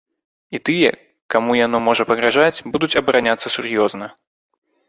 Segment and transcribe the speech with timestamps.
[0.57, 0.89] І тыя,
[1.35, 4.13] каму яно можа пагражаць, будуць абараняцца сур'ёзна.